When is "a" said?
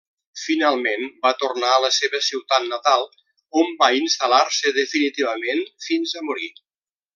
1.73-1.83, 6.23-6.27